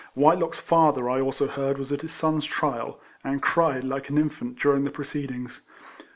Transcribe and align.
Whitelock's 0.15 0.59
father 0.59 1.07
I 1.11 1.21
also 1.21 1.45
heard 1.45 1.77
was 1.77 1.91
at 1.91 2.01
his 2.01 2.11
son's 2.11 2.43
trial, 2.43 2.99
and 3.23 3.39
cried 3.39 3.83
like 3.83 4.09
an 4.09 4.17
infant 4.17 4.57
during 4.57 4.83
the 4.83 4.89
proceedings. 4.89 5.61